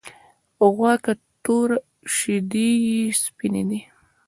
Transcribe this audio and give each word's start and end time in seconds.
غوا 0.73 0.93
که 1.03 1.13
توره 1.43 1.77
ده 1.83 1.85
شيدې 2.15 2.69
یی 2.85 2.99
سپيني 3.23 3.63
دی. 3.69 3.81